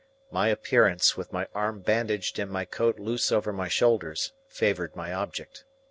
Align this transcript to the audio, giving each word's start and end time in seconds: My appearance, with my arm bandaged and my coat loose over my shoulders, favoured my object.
My 0.31 0.47
appearance, 0.47 1.15
with 1.15 1.31
my 1.31 1.47
arm 1.53 1.81
bandaged 1.81 2.39
and 2.39 2.49
my 2.49 2.65
coat 2.65 2.97
loose 2.99 3.31
over 3.31 3.53
my 3.53 3.67
shoulders, 3.67 4.33
favoured 4.47 4.95
my 4.95 5.13
object. 5.13 5.63